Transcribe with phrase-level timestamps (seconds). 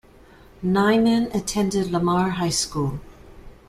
[0.63, 2.99] Niemann attended Lamar High School.